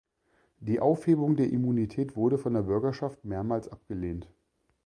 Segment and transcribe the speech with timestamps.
[0.57, 4.27] Die Aufhebung der Immunität wurde von der Bürgerschaft mehrmals abgelehnt.